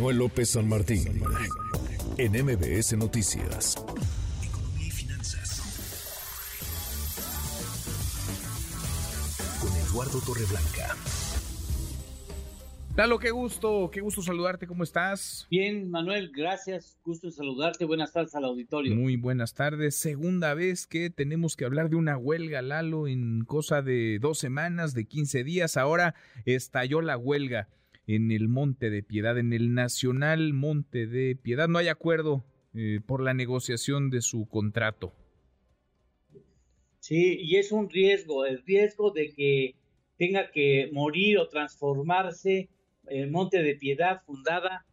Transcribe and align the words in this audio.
Manuel 0.00 0.16
López 0.16 0.48
San 0.48 0.66
Martín 0.66 1.22
en 2.16 2.32
MBS 2.32 2.96
Noticias. 2.96 3.76
Economía 4.42 4.86
y 4.86 4.90
finanzas. 4.90 5.60
Con 9.60 9.70
Eduardo 9.76 10.18
Torreblanca. 10.20 10.96
Lalo, 12.96 13.18
qué 13.18 13.30
gusto, 13.30 13.90
qué 13.92 14.00
gusto 14.00 14.22
saludarte, 14.22 14.66
¿cómo 14.66 14.84
estás? 14.84 15.46
Bien, 15.50 15.90
Manuel, 15.90 16.32
gracias, 16.34 16.98
gusto 17.04 17.26
en 17.26 17.34
saludarte, 17.34 17.84
buenas 17.84 18.10
tardes 18.14 18.34
al 18.34 18.46
auditorio. 18.46 18.96
Muy 18.96 19.16
buenas 19.16 19.52
tardes, 19.52 19.96
segunda 19.96 20.54
vez 20.54 20.86
que 20.86 21.10
tenemos 21.10 21.56
que 21.56 21.66
hablar 21.66 21.90
de 21.90 21.96
una 21.96 22.16
huelga, 22.16 22.62
Lalo, 22.62 23.06
en 23.06 23.44
cosa 23.44 23.82
de 23.82 24.18
dos 24.18 24.38
semanas, 24.38 24.94
de 24.94 25.04
15 25.04 25.44
días, 25.44 25.76
ahora 25.76 26.14
estalló 26.46 27.02
la 27.02 27.18
huelga 27.18 27.68
en 28.14 28.32
el 28.32 28.48
Monte 28.48 28.90
de 28.90 29.02
Piedad, 29.02 29.38
en 29.38 29.52
el 29.52 29.72
Nacional 29.72 30.52
Monte 30.52 31.06
de 31.06 31.36
Piedad. 31.36 31.68
No 31.68 31.78
hay 31.78 31.88
acuerdo 31.88 32.44
eh, 32.74 33.00
por 33.06 33.22
la 33.22 33.34
negociación 33.34 34.10
de 34.10 34.20
su 34.20 34.48
contrato. 34.48 35.12
Sí, 36.98 37.38
y 37.40 37.56
es 37.56 37.70
un 37.72 37.88
riesgo, 37.88 38.44
el 38.46 38.62
riesgo 38.64 39.10
de 39.12 39.32
que 39.32 39.74
tenga 40.18 40.50
que 40.50 40.90
morir 40.92 41.38
o 41.38 41.48
transformarse 41.48 42.68
el 43.06 43.30
Monte 43.30 43.62
de 43.62 43.76
Piedad, 43.76 44.22
fundada, 44.26 44.84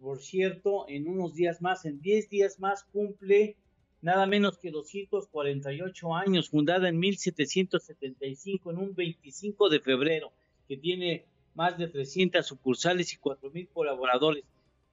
por 0.00 0.20
cierto, 0.20 0.84
en 0.88 1.06
unos 1.08 1.34
días 1.34 1.62
más, 1.62 1.84
en 1.84 2.00
10 2.00 2.28
días 2.28 2.58
más, 2.58 2.84
cumple 2.84 3.56
nada 4.02 4.26
menos 4.26 4.58
que 4.58 4.70
248 4.70 6.14
años, 6.14 6.50
fundada 6.50 6.88
en 6.88 6.98
1775, 6.98 8.70
en 8.70 8.78
un 8.78 8.94
25 8.94 9.70
de 9.70 9.80
febrero, 9.80 10.32
que 10.68 10.76
tiene 10.76 11.24
más 11.54 11.78
de 11.78 11.88
300 11.88 12.46
sucursales 12.46 13.12
y 13.12 13.18
4.000 13.18 13.68
colaboradores. 13.72 14.44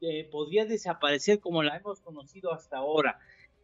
Eh, 0.02 0.28
podría 0.32 0.66
desaparecer 0.66 1.40
como 1.40 1.62
la 1.62 1.78
hemos 1.78 2.02
conocido 2.02 2.54
hasta 2.54 2.78
ahora. 2.78 3.20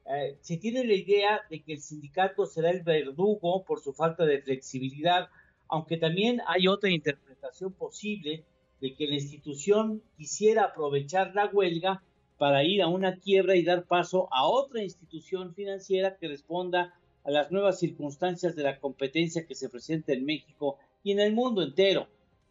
Eh, 0.05 0.37
se 0.41 0.57
tiene 0.57 0.83
la 0.85 0.93
idea 0.93 1.41
de 1.49 1.63
que 1.63 1.73
el 1.73 1.81
sindicato 1.81 2.45
será 2.45 2.69
el 2.69 2.83
verdugo 2.83 3.63
por 3.65 3.81
su 3.81 3.93
falta 3.93 4.25
de 4.25 4.41
flexibilidad, 4.41 5.29
aunque 5.67 5.97
también 5.97 6.41
hay 6.47 6.67
otra 6.67 6.89
interpretación 6.89 7.73
posible 7.73 8.45
de 8.79 8.95
que 8.95 9.07
la 9.07 9.15
institución 9.15 10.03
quisiera 10.15 10.65
aprovechar 10.65 11.33
la 11.33 11.47
huelga 11.47 12.03
para 12.37 12.63
ir 12.63 12.81
a 12.81 12.87
una 12.87 13.17
quiebra 13.17 13.55
y 13.55 13.63
dar 13.63 13.85
paso 13.85 14.29
a 14.31 14.45
otra 14.47 14.83
institución 14.83 15.55
financiera 15.55 16.17
que 16.17 16.27
responda 16.27 16.93
a 17.23 17.31
las 17.31 17.51
nuevas 17.51 17.79
circunstancias 17.79 18.55
de 18.55 18.63
la 18.63 18.79
competencia 18.79 19.45
que 19.45 19.55
se 19.55 19.69
presenta 19.69 20.13
en 20.13 20.23
México 20.23 20.77
y 21.03 21.11
en 21.11 21.19
el 21.19 21.33
mundo 21.33 21.63
entero. 21.63 22.07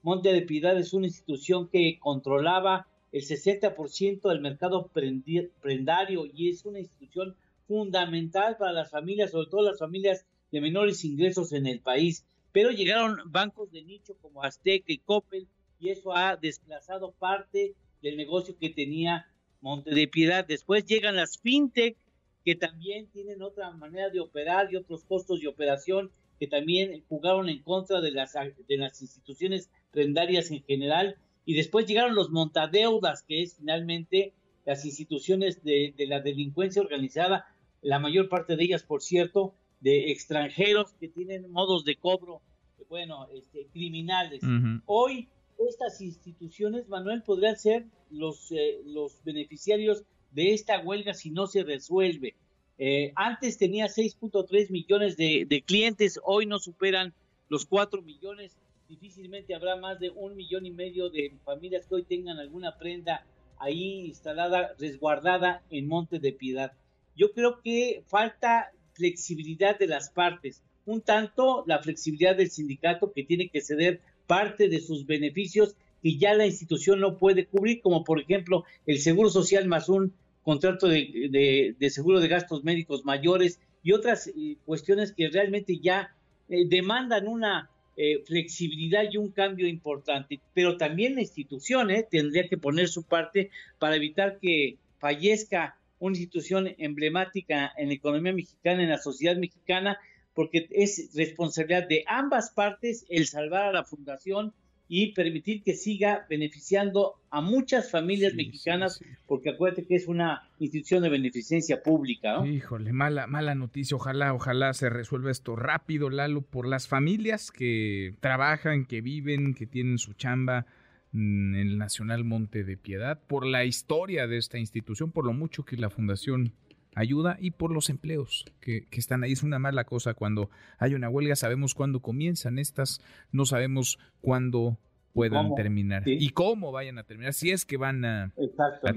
Monte 0.07 0.33
de 0.33 0.43
Piedad 0.43 0.79
es 0.79 0.93
una 0.93 1.09
institución 1.09 1.69
que 1.69 1.99
controlaba 1.99 2.87
el 3.11 3.23
60% 3.23 4.29
del 4.29 4.41
mercado 4.41 4.89
prendario 4.93 6.27
y 6.33 6.49
es 6.49 6.65
una 6.65 6.79
institución 6.79 7.35
fundamental 7.67 8.57
para 8.57 8.71
las 8.71 8.89
familias, 8.89 9.33
sobre 9.33 9.51
todo 9.51 9.63
las 9.63 9.81
familias 9.81 10.25
de 10.53 10.61
menores 10.61 11.05
ingresos 11.05 11.53
en 11.53 11.67
el 11.67 11.81
país. 11.81 12.25
Pero 12.53 12.71
llegaron 12.71 13.19
bancos 13.33 13.73
de 13.73 13.83
nicho 13.83 14.15
como 14.23 14.45
Azteca 14.45 14.93
y 14.93 14.99
Coppel 14.99 15.49
y 15.81 15.89
eso 15.89 16.17
ha 16.17 16.37
desplazado 16.37 17.11
parte 17.11 17.75
del 18.01 18.17
negocio 18.17 18.57
que 18.57 18.71
tenía 18.71 19.27
Monte 19.61 19.91
de 19.91 20.07
Piedad. 20.07 20.47
Después 20.47 20.85
llegan 20.85 21.17
las 21.17 21.37
fintech 21.37 21.97
que 22.45 22.55
también 22.55 23.09
tienen 23.09 23.43
otra 23.43 23.73
manera 23.73 24.09
de 24.11 24.21
operar 24.21 24.73
y 24.73 24.77
otros 24.77 25.03
costos 25.03 25.41
de 25.41 25.49
operación 25.49 26.13
que 26.39 26.47
también 26.47 27.05
jugaron 27.09 27.49
en 27.49 27.63
contra 27.63 28.01
de 28.01 28.11
las, 28.11 28.35
de 28.35 28.77
las 28.77 29.01
instituciones 29.03 29.71
prendarias 29.91 30.51
en 30.51 30.63
general. 30.63 31.17
Y 31.45 31.55
después 31.55 31.87
llegaron 31.87 32.15
los 32.15 32.31
montadeudas, 32.31 33.23
que 33.23 33.43
es 33.43 33.57
finalmente 33.57 34.35
las 34.65 34.85
instituciones 34.85 35.63
de, 35.63 35.95
la 36.09 36.21
delincuencia 36.21 36.83
organizada, 36.83 37.47
la 37.83 37.99
mayor 37.99 38.29
parte 38.29 38.57
de 38.57 38.65
ellas, 38.65 38.83
por 38.83 39.03
cierto, 39.03 39.55
de 39.81 40.11
extranjeros 40.11 40.93
que 40.95 41.09
tienen 41.09 41.51
modos 41.51 41.85
de 41.85 41.97
cobro, 41.97 42.43
bueno, 42.89 43.29
este, 43.33 43.67
criminales. 43.73 44.43
Hoy 44.87 45.29
estas 45.59 46.01
instituciones, 46.01 46.89
Manuel, 46.89 47.23
podrían 47.23 47.57
ser 47.57 47.87
los, 48.11 48.51
eh, 48.53 48.81
los 48.85 49.23
beneficiarios 49.25 50.05
de 50.33 50.53
esta 50.53 50.81
huelga 50.81 51.15
si 51.15 51.31
no 51.31 51.47
se 51.47 51.63
resuelve. 51.65 52.35
Eh, 52.79 53.13
antes 53.17 53.57
tenía 53.57 53.87
6.3 53.87 54.71
millones 54.71 55.17
de, 55.17 55.63
clientes, 55.67 56.21
hoy 56.25 56.47
no 56.47 56.59
superan 56.59 57.15
los 57.49 57.65
4 57.67 58.03
millones. 58.03 58.57
Difícilmente 58.89 59.55
habrá 59.55 59.77
más 59.77 59.99
de 59.99 60.11
un 60.11 60.37
millón 60.37 60.67
y 60.67 60.71
medio 60.71 61.09
de 61.11 61.33
familias 61.45 61.87
que 61.87 61.97
hoy 61.97 62.03
tengan 62.05 62.39
alguna 62.39 62.77
prenda 62.79 63.25
ahí 63.59 64.07
instalada, 64.07 64.75
resguardada 64.79 65.63
en 65.71 65.89
Monte 65.89 66.19
de 66.19 66.33
Piedad. 66.33 66.73
Yo 67.17 67.33
creo 67.33 67.61
que 67.63 68.03
falta 68.07 68.71
flexibilidad 68.93 69.79
de 69.79 69.87
las 69.87 70.11
partes, 70.11 70.63
un 70.85 71.01
tanto 71.01 71.65
la 71.67 71.83
flexibilidad 71.83 72.37
del 72.37 72.51
sindicato 72.51 73.13
que 73.13 73.25
tiene 73.25 73.49
que 73.49 73.61
ceder 73.61 74.01
parte 74.27 74.69
de 74.69 74.81
sus 74.81 75.07
beneficios 75.07 75.75
que 76.03 76.19
ya 76.19 76.35
la 76.35 76.47
institución 76.47 77.01
no 77.01 77.17
puede 77.17 77.47
cubrir, 77.47 77.81
como 77.81 78.05
por 78.05 78.21
ejemplo 78.21 78.65
el 78.87 79.01
Seguro 79.01 79.31
Social 79.31 79.67
más 79.67 79.89
un 79.89 80.13
contrato 80.47 80.87
de, 80.87 81.75
seguro 81.91 82.21
de 82.21 82.29
gastos 82.29 82.63
médicos 82.63 83.05
mayores 83.05 83.61
y 83.83 83.91
otras 83.91 84.29
eh, 84.29 84.57
cuestiones 84.65 85.13
que 85.13 85.29
realmente 85.29 85.81
ya 85.81 86.15
eh, 86.49 86.69
demandan 86.69 87.27
una 87.27 87.69
eh, 87.97 88.23
flexibilidad 88.25 89.03
y 89.11 89.17
un 89.17 89.33
cambio 89.33 89.67
importante. 89.67 90.39
Pero 90.55 90.77
también 90.77 91.17
la 91.17 91.23
institución 91.23 91.89
tendría 92.09 92.47
que 92.47 92.59
poner 92.59 92.87
su 92.87 93.03
parte 93.03 93.51
para 93.81 93.97
evitar 93.97 94.39
que 94.39 94.79
fallezca 95.01 95.79
una 95.99 96.17
institución 96.17 96.73
emblemática 96.79 97.73
en 97.77 97.89
la 97.89 97.95
economía 97.95 98.33
mexicana, 98.33 98.85
en 98.85 98.91
la 98.91 98.99
sociedad 98.99 99.37
mexicana, 99.37 99.99
porque 100.33 100.69
es 100.71 101.11
responsabilidad 101.17 101.89
de 101.89 102.05
ambas 102.07 102.51
partes 102.51 103.05
el 103.09 103.27
salvar 103.27 103.65
a 103.65 103.73
la 103.73 103.85
fundación 103.85 104.55
y 104.89 105.13
permitir 105.15 105.63
que 105.63 105.75
siga 105.75 106.27
beneficiando 106.29 107.15
a 107.31 107.41
muchas 107.41 107.91
familias 107.91 108.35
mexicanas, 108.35 109.03
porque 109.27 109.51
acuérdate 109.51 109.85
que 109.87 109.97
es 109.97 110.07
una 110.07 110.49
institución 110.59 111.03
de 111.03 111.09
beneficencia 111.09 111.83
pública. 111.83 112.35
¿no? 112.35 112.47
Híjole, 112.47 112.93
mala, 112.93 113.27
mala 113.27 113.55
noticia. 113.55 113.97
Ojalá, 113.97 114.33
ojalá 114.33 114.73
se 114.75 114.89
resuelva 114.89 115.31
esto 115.31 115.57
rápido, 115.57 116.09
Lalo, 116.09 116.43
por 116.43 116.67
las 116.69 116.87
familias 116.87 117.51
que 117.51 118.15
trabajan, 118.21 118.87
que 118.87 119.01
viven, 119.01 119.55
que 119.55 119.67
tienen 119.67 119.99
su 119.99 120.15
chamba 120.15 120.67
mm, 121.13 121.55
en 121.57 121.69
el 121.69 121.79
Nacional 121.79 122.25
Monte 122.25 122.63
de 122.63 122.77
Piedad, 122.77 123.21
por 123.27 123.45
la 123.45 123.65
historia 123.65 124.27
de 124.29 124.39
esta 124.39 124.59
institución, 124.59 125.11
por 125.11 125.27
lo 125.27 125.33
mucho 125.33 125.65
que 125.65 125.77
la 125.77 125.91
Fundación 125.91 126.53
ayuda 126.97 127.37
y 127.39 127.53
por 127.53 127.71
los 127.71 127.91
empleos 127.91 128.45
que, 128.61 128.89
están 128.91 129.23
ahí. 129.23 129.33
Es 129.33 129.45
una 129.45 129.61
mala 129.61 129.85
cosa 129.85 130.15
cuando 130.15 130.51
hay 130.79 130.95
una 130.95 131.09
huelga, 131.09 131.37
sabemos 131.37 131.75
cuándo 131.75 132.01
comienzan 132.01 132.59
estas, 132.59 133.01
no 133.31 133.47
sabemos 133.47 133.99
cuándo 134.21 134.79
puedan 135.13 135.55
terminar 135.55 136.03
y 136.07 136.31
cómo 136.31 136.73
vayan 136.73 136.99
a 136.99 137.05
terminar, 137.05 137.33
si 137.33 137.51
es 137.51 137.65
que 137.65 137.77
van 137.77 138.05
a, 138.05 138.33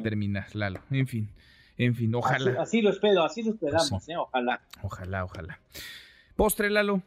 terminar, 0.01 0.55
Lalo. 0.55 0.81
En 0.89 1.07
fin, 1.07 1.29
en 1.77 1.93
fin, 1.93 2.15
ojalá. 2.15 2.61
Así, 2.61 2.81
lo 2.81 2.89
espero, 2.89 3.23
así 3.23 3.43
lo 3.43 3.51
esperamos, 3.51 4.09
¿eh? 4.09 4.17
ojalá. 4.17 4.61
Ojalá, 4.81 5.25
ojalá. 5.25 5.59
Postre, 6.35 6.69
Lalo. 6.69 7.03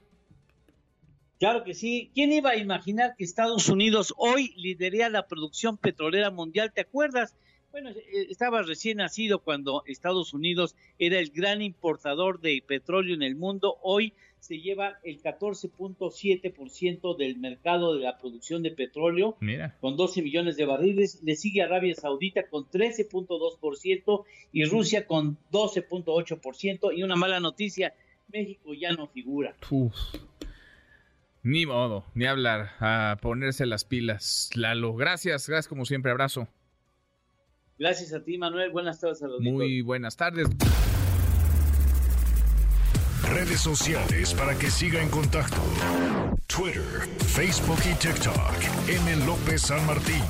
Claro 1.39 1.65
que 1.65 1.75
sí. 1.75 2.13
¿Quién 2.15 2.33
iba 2.33 2.51
a 2.51 2.57
imaginar 2.57 3.17
que 3.17 3.25
Estados 3.25 3.69
Unidos 3.69 4.15
hoy 4.17 4.55
lideraría 4.57 5.09
la 5.09 5.27
producción 5.27 5.77
petrolera 5.77 6.31
mundial? 6.31 6.73
¿Te 6.73 6.83
acuerdas? 6.83 7.35
Bueno, 7.73 7.89
eh, 7.89 8.27
estaba 8.29 8.63
recién 8.63 8.99
nacido 8.99 9.39
cuando 9.39 9.83
Estados 9.87 10.35
Unidos 10.35 10.77
era 10.99 11.19
el 11.19 11.31
gran 11.31 11.63
importador 11.63 12.39
de 12.41 12.63
petróleo 12.67 13.15
en 13.15 13.23
el 13.23 13.35
mundo. 13.35 13.79
Hoy 13.83 14.13
se 14.41 14.61
lleva 14.61 14.99
el 15.05 15.23
14.7% 15.23 17.17
del 17.17 17.39
mercado 17.39 17.95
de 17.95 18.03
la 18.03 18.19
producción 18.19 18.63
de 18.63 18.73
petróleo, 18.73 19.39
con 19.81 19.97
12 19.97 20.21
millones 20.21 20.57
de 20.57 20.67
barriles. 20.67 21.23
Le 21.23 21.35
sigue 21.35 21.63
Arabia 21.63 21.95
Saudita 21.95 22.47
con 22.49 22.69
13.2% 22.69 24.25
y 24.53 24.65
Rusia 24.67 25.07
con 25.07 25.39
12.8%. 25.51 26.95
Y 26.95 27.05
una 27.05 27.17
mala 27.17 27.41
noticia, 27.41 27.95
México 28.31 28.75
ya 28.75 28.93
no 28.93 29.07
figura. 29.07 29.57
Ni 31.43 31.65
modo, 31.65 32.05
ni 32.15 32.27
hablar, 32.27 32.73
a 32.81 33.17
ponerse 33.23 33.65
las 33.65 33.85
pilas. 33.85 34.51
Lalo, 34.55 34.95
gracias, 34.95 35.49
gracias 35.49 35.69
como 35.69 35.87
siempre, 35.87 36.11
abrazo. 36.11 36.49
Gracias 37.83 38.13
a 38.13 38.23
ti, 38.23 38.39
Manuel. 38.39 38.71
Buenas 38.71 39.01
tardes 39.01 39.25
a 39.25 39.27
los 39.27 39.41
Muy 39.41 39.83
buenas 39.83 40.17
tardes. 40.17 40.47
Redes 43.29 43.59
sociales 43.59 44.35
para 44.35 44.57
que 44.57 44.71
siga 44.71 45.03
en 45.03 45.09
contacto: 45.09 45.57
Twitter, 46.47 46.85
Facebook 47.27 47.81
y 47.91 47.95
TikTok. 47.97 48.89
M. 48.89 49.27
López 49.27 49.63
San 49.63 49.85
Martín. 49.85 50.23